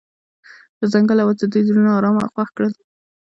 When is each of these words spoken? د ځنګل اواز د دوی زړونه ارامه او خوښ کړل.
د 0.79 0.81
ځنګل 0.93 1.17
اواز 1.21 1.37
د 1.39 1.43
دوی 1.51 1.61
زړونه 1.67 1.91
ارامه 1.97 2.21
او 2.25 2.31
خوښ 2.33 2.49
کړل. 2.55 2.71